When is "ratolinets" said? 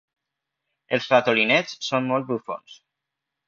1.11-1.77